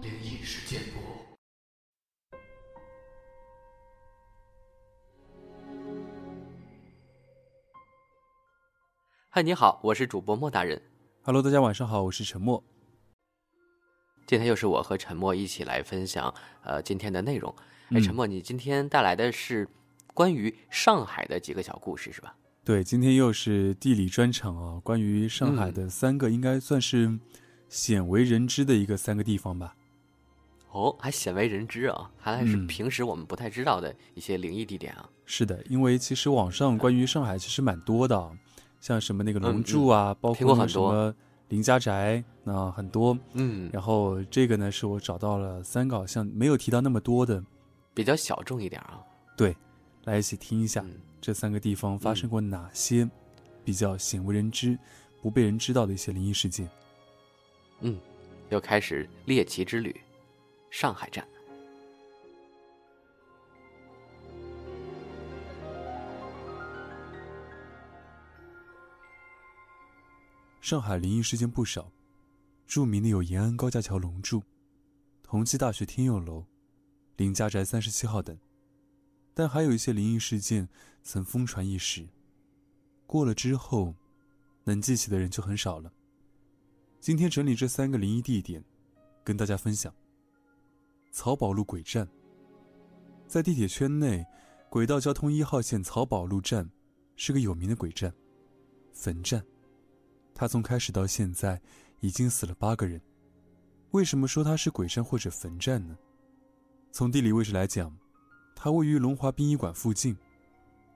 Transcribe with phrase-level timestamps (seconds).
[0.00, 1.00] 灵异事件簿。
[9.30, 10.82] 嗨，你好，我是主播莫大人。
[11.22, 12.62] Hello，大家晚上好，我是陈默。
[14.26, 17.54] 今天又是我和陈默一起来分享呃今天的内容。
[17.90, 19.68] 哎，嗯陈默，你今天带来的是
[20.12, 22.34] 关于上海的几个小故事是吧？
[22.68, 27.18] 对，今天又是地理专场啊，关于上海嗯的三个应该算是
[27.70, 29.74] 鲜为人知的一个三个地方吧。
[30.72, 35.08] 哦，还鲜为人知啊，看来是嗯平时我们不太知道的一些灵异地点啊。
[35.24, 38.30] 是的，因为其实网上关于上海其实蛮多的啊，
[38.82, 41.14] 像什么那个龙柱啊，包括什么
[41.48, 43.18] 林家宅，那很多。
[43.32, 47.42] 嗯，然后这个呢，是我找到了三个好像没有提到那么多的，
[47.94, 49.00] 比较小众一点啊。
[49.38, 49.56] 对，
[50.04, 53.08] 来一起听一下嗯这三个地方发生过哪些
[53.64, 54.78] 比较鲜为人知、
[55.20, 56.68] 不被人知道的一些灵异事件。
[57.80, 57.98] 嗯，
[58.50, 59.94] 又开始猎奇之旅，
[60.70, 61.26] 上海站。
[70.60, 71.90] 上海灵异事件不少，
[72.66, 74.42] 著名的有延安高架桥龙柱、
[75.22, 76.44] 同济大学天佑楼、
[77.16, 78.38] 林家宅三十七号等，
[79.32, 80.68] 但还有一些灵异事件
[81.10, 82.06] 曾疯传一时，
[83.06, 83.94] 过了之后，
[84.64, 85.90] 能记起的人就很少了。
[87.00, 88.62] 今天整理这三个灵异地点，
[89.24, 89.90] 跟大家分享。
[91.10, 92.06] 漕宝路鬼站，
[93.26, 94.22] 在地铁圈内，
[94.68, 96.70] 轨道交通一号线漕宝路站
[97.16, 98.12] 是个有名的鬼站，
[98.92, 99.42] 坟站。
[100.34, 101.58] 它从开始到现在
[102.00, 103.00] 已经死了八个人。
[103.92, 105.96] 为什么说它是鬼站或者坟站呢？
[106.92, 107.96] 从地理位置来讲，
[108.54, 110.14] 它位于龙华殡仪馆附近，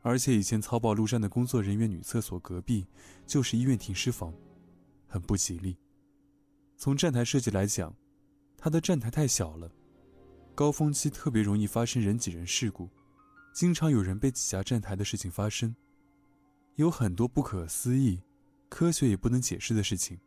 [0.02, 2.86] 而且以前漕宝路站的工作人员女厕所隔壁
[3.26, 4.34] 就是医院停尸房，
[5.06, 5.76] 很不吉利。
[6.76, 7.94] 从站台设计来讲，
[8.58, 9.70] 它的站台太小了，
[10.54, 12.90] 高峰期特别容易发生人挤人事故，
[13.54, 15.74] 经常有人被挤下站台的事情发生，
[16.74, 18.20] 有很多不可思议。
[18.68, 20.18] 科学也不能解释的事情，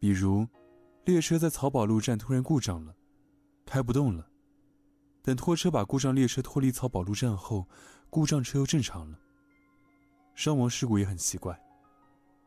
[0.00, 0.46] 比如，
[1.04, 2.96] 列车在漕宝路站突然故障了，
[3.64, 4.28] 开不动了。
[5.22, 7.68] 等拖车把故障列车脱离漕宝路站后，
[8.16, 9.18] 故障车又正常了。
[10.34, 11.60] 伤亡事故也很奇怪。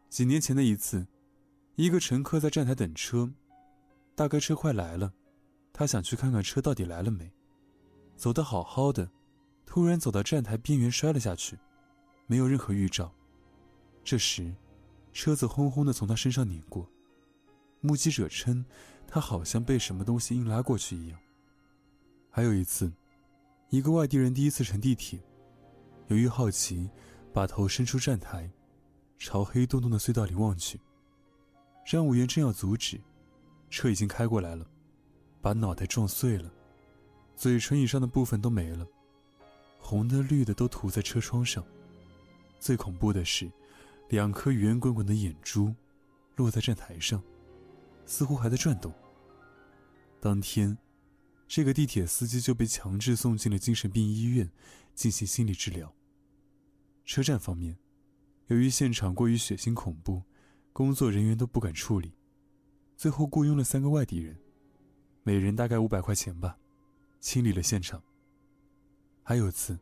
[0.09, 1.05] 几年前的一次，
[1.75, 3.31] 一个乘客在站台等车，
[4.15, 5.13] 大概车快来了，
[5.71, 7.31] 他想去看看车到底来了没，
[8.15, 9.11] 走得好好的，
[9.63, 11.55] 突然走到站台边缘摔了下去，
[12.25, 13.13] 没有任何预兆。
[14.03, 14.51] 这时，
[15.13, 16.89] 车子轰轰地从他身上碾过，
[17.79, 18.65] 目击者称，
[19.07, 21.19] 他好像被什么东西硬拉过去一样。
[22.31, 22.91] 还有一次，
[23.69, 25.21] 一个外地人第一次乘地铁，
[26.09, 26.89] 由于好奇，
[27.33, 28.51] 把头伸出站台，
[29.17, 30.79] 朝黑洞洞的隧道里望去。
[31.85, 32.99] 站务员正要阻止，
[33.69, 34.67] 车已经开过来了，
[35.41, 36.51] 把脑袋撞碎了，
[37.35, 38.85] 嘴唇以上的部分都没了，
[39.79, 41.63] 红的绿的都涂在车窗上。
[42.59, 43.49] 最恐怖的是。
[44.09, 45.71] 两颗圆滚滚的眼珠
[46.35, 47.21] 落在站台上，
[48.07, 48.91] 似乎还在转动。
[50.19, 50.75] 当天，
[51.47, 54.49] 这个地铁司机就被强制送进了精神病医院
[54.95, 55.93] 进行心理治疗。
[57.09, 57.75] 车站方面，
[58.49, 60.21] 由于现场过于血腥恐怖，
[60.71, 62.13] 工作人员都不敢处理，
[62.95, 64.37] 最后雇佣了三个外地人，
[65.23, 66.55] 每人大概五百块钱吧，
[67.19, 67.99] 清理了现场。
[69.23, 69.79] 还有次，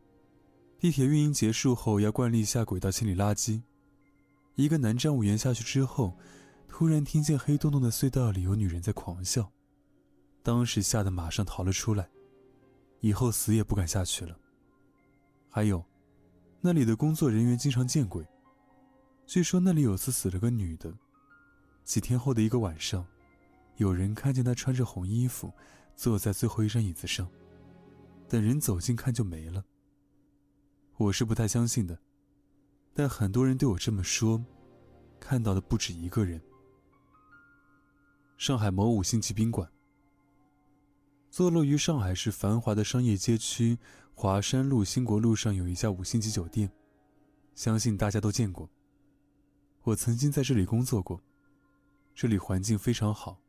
[0.80, 3.62] 地铁运营结束后要惯例下轨道清理垃圾。
[4.56, 6.18] 一个男站务员下去之后，
[6.70, 9.52] 突然听见黑洞洞的隧道里有女人在狂笑，
[10.44, 12.10] 当时吓得马上逃了出来，
[13.02, 14.40] 以后死也不敢下去了。
[15.50, 15.84] 还有，
[16.60, 18.28] 那里的工作人员经常见鬼，
[19.26, 20.92] 据说那里有次死了个女的，
[21.84, 23.06] 几天后的一个晚上，
[23.76, 25.54] 有人看见她穿着红衣服，
[25.96, 27.30] 坐在最后一张椅子上，
[28.28, 29.64] 等人走近看就没了。
[30.98, 31.98] 我是不太相信的。
[32.94, 34.44] 但很多人对我这么说，
[35.20, 36.42] 看到的不止一个人。
[38.36, 39.72] 上海某五星级宾馆，
[41.30, 43.78] 坐落于上海市繁华的商业街区
[44.20, 46.68] 华山路兴国路上有一家五星级酒店，
[47.54, 48.68] 相信大家都见过。
[49.84, 51.22] 我曾经在这里工作过，
[52.16, 53.40] 这里环境非常好，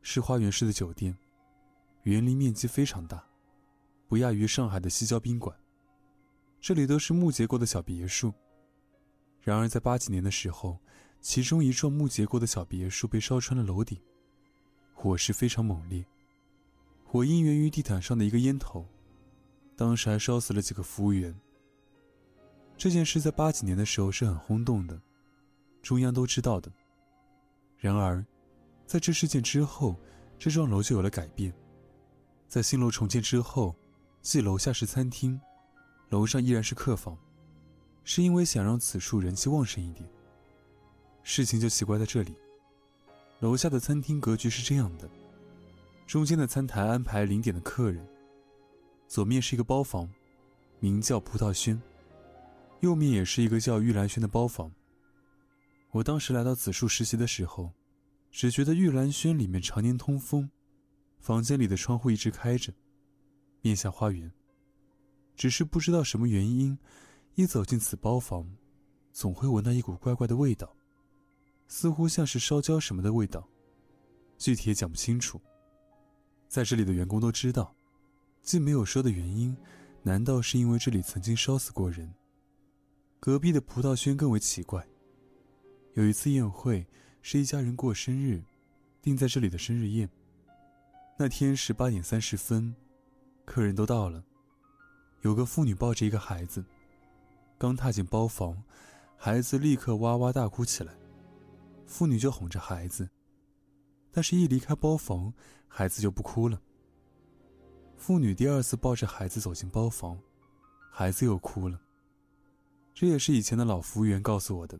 [0.00, 1.14] 是花园式的酒店，
[2.04, 3.22] 园林面积非常大，
[4.08, 5.54] 不亚于上海的西郊宾馆。
[6.62, 8.32] 这里都是木结构的小别墅。
[9.42, 10.78] 然而，在八几年的时候，
[11.20, 14.00] 其中一幢木结构的小别墅被烧穿了楼顶，
[14.94, 16.02] 火势非常猛烈，
[17.04, 18.88] 火因源于地毯上的一个烟头，
[19.76, 21.38] 当时还烧死了几个服务员。
[22.76, 25.00] 这件事在八几年的时候是很轰动的，
[25.82, 26.72] 中央都知道的。
[27.78, 28.24] 然而，
[28.86, 29.94] 在这事件之后，
[30.38, 31.52] 这幢楼就有了改变。
[32.48, 33.74] 在新楼重建之后，
[34.22, 35.40] 即楼下是餐厅，
[36.08, 37.16] 楼上依然是客房，
[38.02, 40.08] 是因为想让此处人气旺盛一点。
[41.22, 42.34] 事情就奇怪在这里，
[43.40, 45.08] 楼下的餐厅格局是这样的：
[46.06, 48.06] 中间的餐台安排零点的客人，
[49.08, 50.10] 左面是一个包房，
[50.80, 51.80] 名叫葡萄轩，
[52.80, 54.70] 右面也是一个叫玉兰轩的包房。
[55.92, 57.72] 我当时来到此处实习的时候，
[58.30, 60.50] 只觉得玉兰轩里面常年通风，
[61.18, 62.72] 房间里的窗户一直开着，
[63.62, 64.30] 面向花园。
[65.36, 66.76] 只是不知道什么原因，
[67.34, 68.50] 一走进此包房，
[69.12, 70.74] 总会闻到一股怪怪的味道。
[71.68, 73.46] 似乎像是烧焦什么的味道，
[74.38, 75.38] 具体也讲不清楚。
[76.48, 77.75] 在这里的员工都知道，
[78.46, 79.56] 既没有说的原因，
[80.04, 82.14] 难道是因为这里曾经烧死过人？
[83.18, 84.86] 隔壁的葡萄轩更为奇怪。
[85.94, 86.86] 有一次宴会，
[87.22, 88.40] 是一家人过生日，
[89.02, 90.08] 定在这里的生日宴。
[91.18, 92.72] 那天十八点三十分，
[93.44, 94.22] 客人都到了，
[95.22, 96.64] 有个妇女抱着一个孩子，
[97.58, 98.62] 刚踏进包房，
[99.16, 100.94] 孩子立刻哇哇大哭起来。
[101.84, 103.10] 妇女就哄着孩子，
[104.12, 105.34] 但是，一离开包房，
[105.66, 106.62] 孩子就不哭了。
[107.96, 110.18] 妇女第二次抱着孩子走进包房，
[110.90, 111.80] 孩子又哭了。
[112.94, 114.78] 这也是以前的老服务员告诉我的。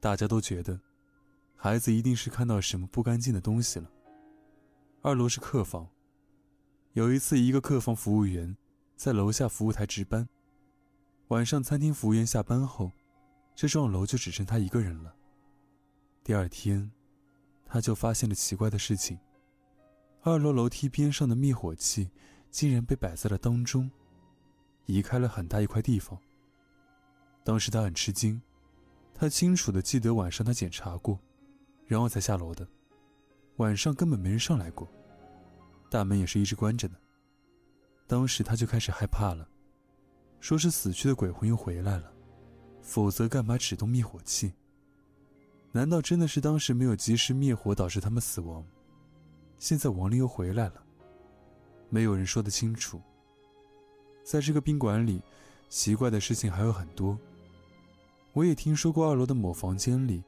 [0.00, 0.80] 大家都觉得，
[1.54, 3.90] 孩子一定是看到什么不干净的东西了。
[5.02, 5.88] 二楼是客房，
[6.94, 8.56] 有一次，一个客房服务员
[8.96, 10.28] 在楼下服务台值班，
[11.28, 12.90] 晚上餐厅服务员下班后，
[13.54, 15.14] 这幢楼就只剩他一个人了。
[16.24, 16.90] 第二天，
[17.66, 19.18] 他就发现了奇怪的事情：
[20.24, 22.08] 二楼楼梯边上的灭火器
[22.48, 23.90] 竟然被摆在了当中，
[24.86, 26.16] 移开了很大一块地方。
[27.42, 28.40] 当时他很吃惊，
[29.12, 31.18] 他清楚的记得晚上他检查过，
[31.86, 32.64] 然后才下楼的。
[33.56, 34.88] 晚上根本没人上来过，
[35.90, 36.94] 大门也是一直关着的。
[38.06, 39.48] 当时他就开始害怕了，
[40.38, 42.12] 说是死去的鬼魂又回来了，
[42.80, 44.52] 否则干嘛只动灭火器？
[45.72, 48.64] 难道真的是当时没有及时灭火导致他们死亡？
[49.62, 50.84] 现在亡灵又回来了，
[51.88, 53.00] 没有人说得清楚。
[54.24, 55.22] 在这个宾馆里，
[55.68, 57.16] 奇怪的事情还有很多。
[58.32, 60.24] 我也听说过二楼的某房间里，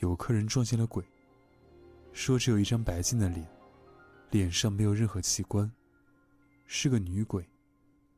[0.00, 1.02] 有客人撞见了鬼，
[2.12, 3.48] 说只有一张白净的脸，
[4.30, 5.72] 脸上没有任何器官，
[6.66, 7.48] 是个女鬼，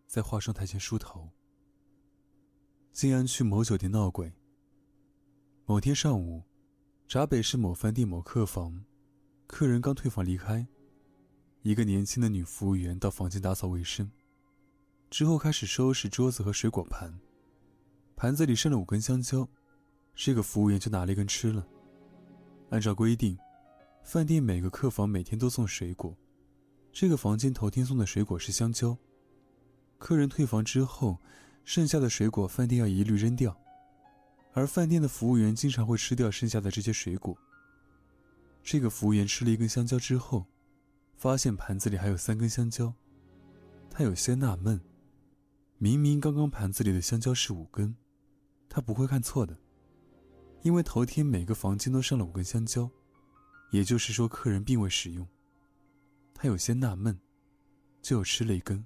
[0.08, 1.28] 在化妆台前梳头。
[2.92, 4.32] 静安区某酒店闹鬼。
[5.66, 6.42] 某天上午。
[7.06, 8.84] 闸北市某饭店某客房，
[9.48, 10.64] 客人刚退房离开，
[11.62, 14.08] 一个年轻的女服务员到房间打扫卫生，
[15.10, 17.18] 之后开始收拾桌子和水果盘，
[18.14, 19.48] 盘子里剩了五根香蕉，
[20.14, 21.66] 这个服务员就拿了一根吃了。
[22.68, 23.36] 按照规定，
[24.04, 26.14] 饭店每个客房每天都送水果，
[26.92, 28.96] 这个房间头天送的水果是香蕉，
[29.96, 31.18] 客人退房之后，
[31.64, 33.58] 剩下的水果饭店要一律扔掉。
[34.52, 37.36] 而饭店的服务员经常会吃掉剩下的这些水果。
[38.70, 40.44] 这个服务员吃了一根香蕉之后，
[41.16, 42.92] 发现盘子里还有三根香蕉，
[43.88, 44.78] 他有些纳闷：
[45.78, 47.96] 明明刚刚盘子里的香蕉是五根，
[48.68, 49.58] 他不会看错的，
[50.60, 52.90] 因为头天每个房间都上了五根香蕉，
[53.70, 55.26] 也就是说客人并未使用。
[56.34, 57.18] 他有些纳闷，
[58.02, 58.84] 就又吃了一根。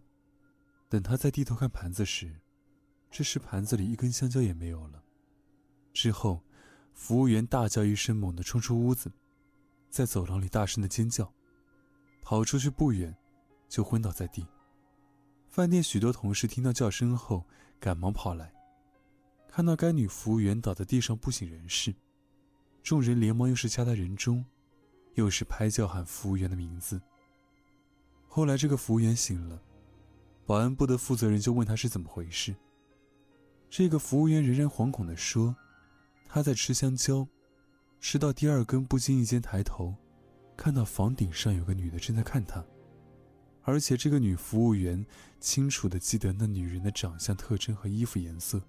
[0.88, 2.32] 等他再低头看盘子时，
[3.10, 5.02] 这时盘子里一根香蕉也没有了。
[5.92, 6.40] 之后，
[6.94, 9.10] 服务员大叫一声，猛地冲出屋子，
[9.92, 11.30] 在走廊里大声的尖叫，
[12.22, 13.14] 跑出去不远，
[13.68, 14.46] 就昏倒在地。
[15.50, 17.44] 饭店许多同事听到叫声后，
[17.78, 18.50] 赶忙跑来，
[19.50, 21.94] 看到该女服务员倒在地上不省人事，
[22.82, 24.42] 众人连忙又是掐她人中，
[25.12, 26.98] 又是拍叫喊服务员的名字。
[28.26, 29.60] 后来这个服务员醒了，
[30.46, 32.56] 保安部的负责人就问他是怎么回事。
[33.68, 35.54] 这个服务员仍然惶恐地说。
[36.34, 37.28] 他在吃香蕉，
[38.02, 39.94] 吃到第二根，不经意间抬头，
[40.56, 42.62] 看到房顶上有个女的正在看他，
[43.62, 45.06] 而且这个女服务员
[45.38, 48.60] 清楚的记得那女人的长相特征和衣服颜色。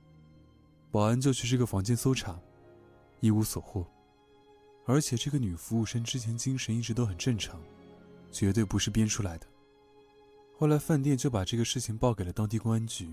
[0.92, 2.40] 保安就去这个房间搜查，
[3.22, 3.86] 一无所获，
[4.86, 7.60] 而且这个女服务生之前精神一直都很正常，
[8.32, 9.48] 绝对不是编出来的。
[10.56, 13.12] 后来饭店就把这个事情报给了当地公安局，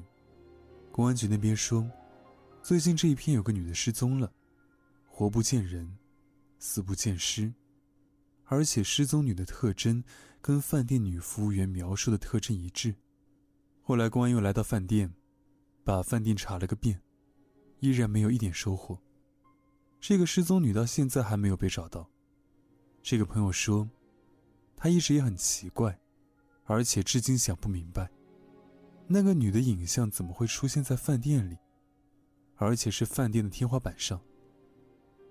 [0.92, 1.90] 公安局那边说，
[2.62, 4.30] 最近这一片有个女的失踪了。
[5.12, 5.86] 活不见人，
[6.60, 7.52] 死不见尸，
[8.44, 10.04] 而且失踪女的特征
[10.40, 12.94] 跟饭店女服务员描述的特征一致。
[13.80, 15.12] 后来公安又来到饭店，
[15.82, 17.00] 把饭店查了个遍，
[17.80, 19.00] 依然没有一点收获。
[19.98, 22.08] 这个失踪女到现在还没有被找到。
[23.02, 23.88] 这个朋友说，
[24.76, 25.98] 他一直也很奇怪，
[26.64, 28.10] 而且至今想不明白，
[29.08, 31.56] 那个女的影像怎么会出现在饭店里，
[32.56, 34.20] 而且是饭店的天花板上。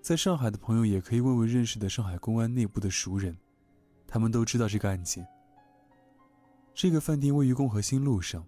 [0.02, 3.36] 在上海的朋友也可以问问认识的上海公安内部的熟人，
[4.06, 5.26] 他们都知道这个案件。
[6.74, 8.46] 这个饭店位于共和新路上。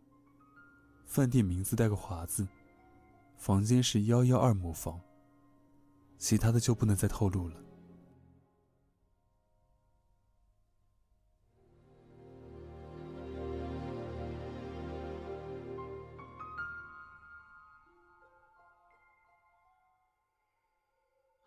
[1.05, 2.49] 饭店名字带个“华”字，
[3.37, 4.99] 房间是幺幺二某房。
[6.17, 7.57] 其他的就不能再透露了。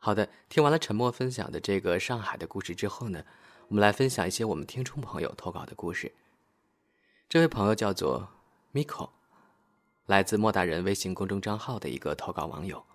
[0.06, 3.26] 好的，听完了沉默分享的这个上海的故事之后呢，
[3.70, 6.14] 我们来分享一些我们听众朋友投稿的故事。
[7.28, 8.30] 这位朋友叫做
[8.72, 9.10] Miko，
[10.06, 12.86] 来自莫大人微信公众账号的一个投稿网友。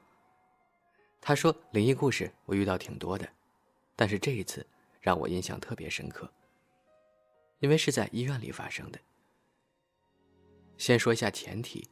[1.21, 3.29] 他说：“灵异故事我遇到挺多的，
[3.97, 4.65] 但是这一次
[5.01, 6.33] 让我印象特别深刻，
[7.59, 9.01] 因为是在医院里发生的。
[10.79, 11.89] 先说一下前提，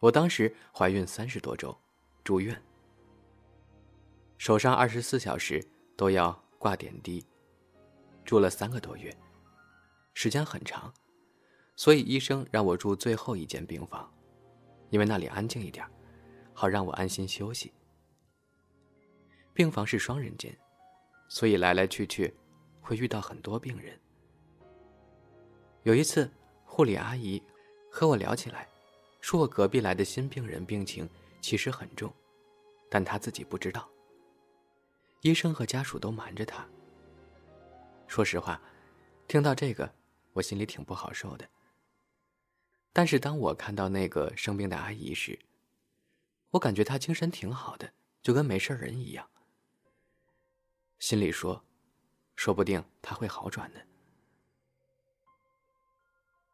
[0.00, 1.78] 我当时怀孕三十多周，
[2.24, 2.60] 住院。”
[4.42, 5.64] 手上二十四小时
[5.96, 7.24] 都要挂点滴，
[8.24, 9.16] 住了三个多月，
[10.14, 10.92] 时间很长，
[11.76, 14.12] 所以医生让我住最后一间病房，
[14.90, 15.86] 因为那里安静一点，
[16.52, 17.72] 好让我安心休息。
[19.54, 20.52] 病房是双人间，
[21.28, 22.34] 所以来来去去
[22.80, 23.96] 会遇到很多病人。
[25.84, 26.28] 有一次，
[26.64, 27.40] 护理阿姨
[27.88, 28.66] 和我聊起来，
[29.20, 31.08] 说我隔壁来的新病人病情
[31.40, 32.12] 其实很重，
[32.90, 33.88] 但她自己不知道。
[35.22, 36.66] 医生和家属都瞒着他。
[38.08, 38.60] 说实话，
[39.28, 39.94] 听到这个，
[40.32, 41.48] 我心里挺不好受的。
[42.92, 45.38] 但是当我看到那个生病的阿姨时，
[46.50, 49.26] 我感觉她精神挺好的，就跟没事人一样。
[50.98, 51.64] 心里说，
[52.34, 53.80] 说不定她会好转的。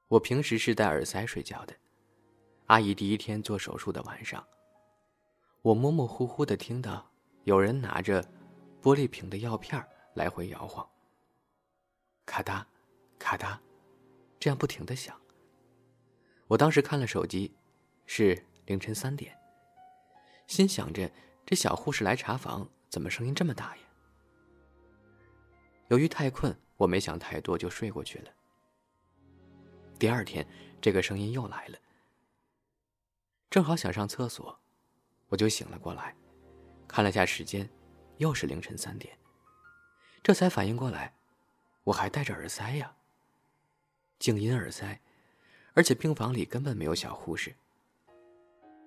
[0.09, 1.75] 我平时是戴耳塞睡觉的，
[2.67, 4.47] 阿姨第一天做手术的晚上，
[5.63, 7.11] 我模模糊糊的听到
[7.45, 8.23] 有人拿着。
[8.83, 10.89] 玻璃瓶的药片来回摇晃，
[12.25, 12.65] 咔嗒，
[13.19, 13.59] 咔嗒，
[14.39, 15.21] 这样不停的响。
[16.47, 17.55] 我当时看了手机，
[18.07, 19.37] 是凌晨三点，
[20.47, 21.11] 心想着
[21.45, 23.83] 这小护士来查房，怎么声音这么大呀？
[25.89, 28.31] 由于太困，我没想太多就睡过去了。
[29.99, 30.47] 第二天，
[30.81, 31.79] 这个声音又来了，
[33.51, 34.59] 正好想上厕所，
[35.29, 36.15] 我就醒了过来，
[36.87, 37.69] 看了下时间。
[38.19, 39.17] 又是凌晨三点，
[40.23, 41.15] 这才反应过来，
[41.85, 42.95] 我还戴着耳塞呀。
[44.19, 45.01] 静音耳塞，
[45.75, 47.55] 而且病房里根本没有小护士。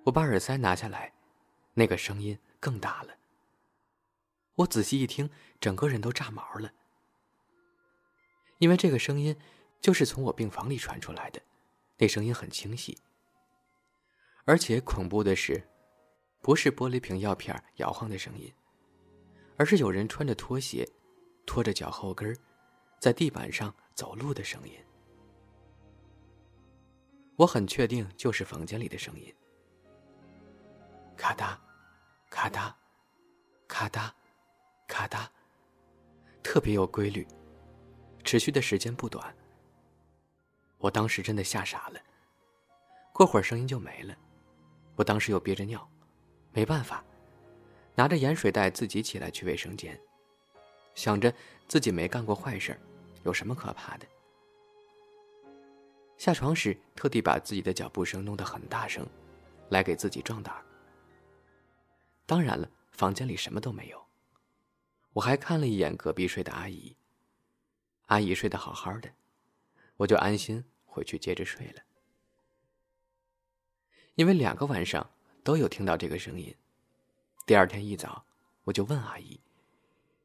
[0.04, 1.12] 我把耳塞拿下来，
[1.74, 3.16] 那个声音更大了。
[4.56, 6.70] 我仔细一听，整个人都炸毛了，
[8.58, 9.34] 因为这个声音
[9.80, 11.40] 就是从我病房里传出来的，
[11.96, 12.98] 那声音很清晰。
[14.44, 15.66] 而且恐怖的是，
[16.42, 18.52] 不是玻璃瓶药片摇晃的声音。
[19.62, 20.84] 而是有人穿着拖鞋，
[21.46, 22.36] 拖着脚后跟
[22.98, 24.74] 在地板上走路的声音。
[27.36, 29.32] 我很确定就是房间里的声音。
[31.16, 31.56] 咔嗒，
[32.28, 32.74] 咔嗒，
[33.68, 34.10] 咔嗒，
[34.88, 35.28] 咔嗒，
[36.42, 37.24] 特别有规律，
[38.24, 39.32] 持续的时间不短。
[40.78, 42.00] 我当时真的吓傻了。
[43.12, 44.16] 过会儿声音就没了，
[44.96, 45.88] 我当时又憋着尿，
[46.50, 47.04] 没办法。
[47.94, 49.98] 拿着盐水袋自己起来去卫生间，
[50.94, 51.32] 想着
[51.68, 52.78] 自己没干过坏事
[53.24, 54.06] 有什么可怕的？
[56.16, 59.06] 下床时特地把自己的脚步声弄得很大声，
[59.70, 60.54] 来给自己壮胆。
[62.24, 64.02] 当然了，房间里什么都没有。
[65.12, 66.96] 我还看了一眼隔壁睡的阿姨，
[68.06, 69.10] 阿姨睡得好好的，
[69.96, 71.82] 我就安心回去接着睡了。
[74.14, 75.10] 因为两个晚上
[75.42, 76.54] 都有听到这个声音。
[77.44, 78.24] 第二天一早，
[78.62, 79.40] 我就问阿姨，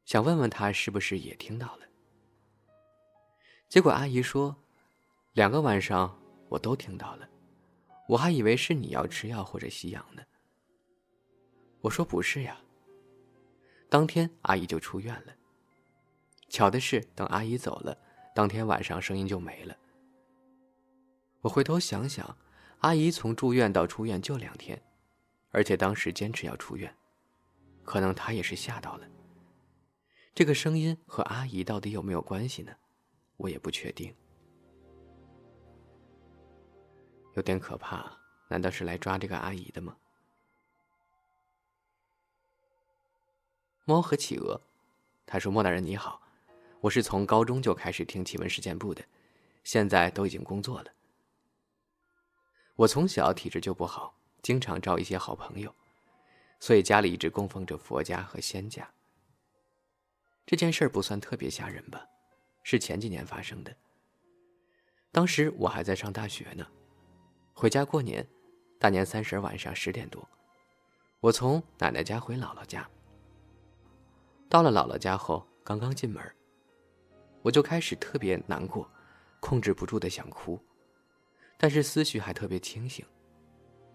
[0.04, 1.82] 想问问她是不是也听到了。
[3.68, 4.54] 结果阿姨说，
[5.32, 6.16] 两个晚上
[6.48, 7.28] 我都听到了，
[8.08, 10.22] 我还以为是你要吃药或者吸氧呢。
[11.80, 12.56] 我说不是呀。
[13.88, 15.34] 当天阿姨就出院了。
[16.48, 17.98] 巧的是，等阿姨走了，
[18.32, 19.76] 当天晚上声音就没了。
[21.40, 22.38] 我回头想想，
[22.78, 24.80] 阿姨从住院到出院就两天，
[25.50, 26.94] 而且当时坚持要出院。
[27.88, 29.08] 可能他也是吓到了。
[30.34, 32.76] 这个声音和阿姨到底有没有关系呢？
[33.38, 34.14] 我也不确定。
[37.34, 38.12] 有点可怕，
[38.48, 39.96] 难道是来抓这个阿姨的吗？
[43.86, 44.60] 猫和企鹅，
[45.24, 46.20] 他说：“莫大人你好，
[46.80, 49.02] 我是从高中就开始听奇闻事件部的，
[49.64, 50.92] 现在都已经工作了。
[52.76, 55.74] 我从小体质就不好，经常招一些好朋友，
[56.60, 58.88] 所以家里一直供奉着佛家和仙家。
[60.46, 62.06] 这件事儿不算特别吓人吧，
[62.62, 63.74] 是前几年发生的。
[65.12, 66.66] 当时我还在上大学呢，
[67.52, 68.26] 回家过年，
[68.78, 70.26] 大年三十晚上十点多，
[71.20, 72.88] 我从奶奶家回姥姥家。”
[74.48, 76.22] 到了姥姥家后，刚刚进门，
[77.42, 78.90] 我就开始特别难过，
[79.40, 80.58] 控制不住的想哭，
[81.58, 83.04] 但是思绪还特别清醒。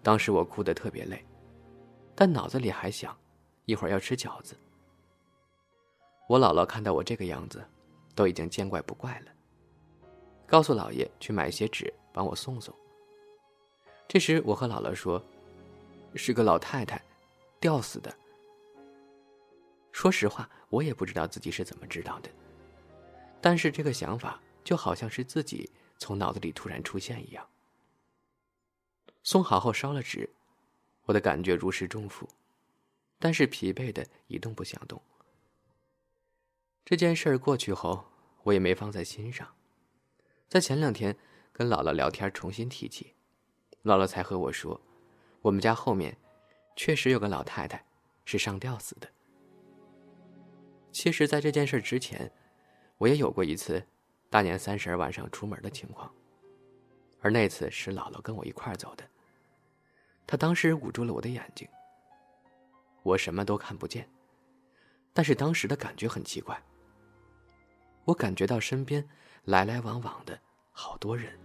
[0.03, 1.25] 当时我哭得特别累，
[2.15, 3.17] 但脑子里还想，
[3.65, 4.55] 一会儿要吃饺子。
[6.27, 7.63] 我姥姥看到我这个样子，
[8.15, 9.31] 都已经见怪不怪了，
[10.45, 12.73] 告诉姥爷去买些纸帮我送送。
[14.07, 15.23] 这时我和姥姥说
[16.15, 17.01] ：“是个老太太，
[17.59, 18.15] 吊死的。”
[19.91, 22.29] 说实话，我也不知道自己是怎么知道的。
[23.41, 27.47] 但是这个想法就好像是自己从脑子里突然出现一样。
[29.23, 30.29] 送好后烧了纸，
[31.05, 32.27] 我的感觉如释重负，
[33.19, 35.01] 但是疲惫的一动不想动。
[36.85, 38.05] 这件事儿过去后，
[38.43, 39.47] 我也没放在心上。
[40.49, 41.15] 在前两天
[41.51, 43.13] 跟姥姥聊天，重新提起，
[43.83, 44.79] 姥姥才和我说，
[45.41, 46.17] 我们家后面
[46.75, 47.85] 确实有个老太太
[48.25, 49.09] 是上吊死的。
[50.91, 52.31] 其实，在这件事之前，
[52.97, 53.83] 我也有过一次
[54.29, 56.13] 大年三十晚上出门的情况，
[57.19, 59.03] 而那次是姥姥跟我一块儿走的。
[60.25, 61.67] 他当时捂住了我的眼睛，
[63.03, 64.09] 我什么都看不见，
[65.13, 66.61] 但是当时的感觉很奇怪。
[68.05, 69.07] 我感觉到身边
[69.45, 70.39] 来来往往的
[70.71, 71.39] 好多人，